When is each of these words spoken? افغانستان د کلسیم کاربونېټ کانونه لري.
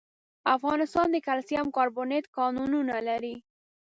افغانستان 0.55 1.07
د 1.11 1.17
کلسیم 1.27 1.67
کاربونېټ 1.77 2.25
کانونه 2.37 2.97
لري. 3.07 3.35